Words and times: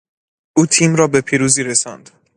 او 0.57 0.65
تیم 0.65 0.95
را 0.95 1.07
به 1.07 1.21
پیروزی 1.21 1.63
رساند. 1.63 2.09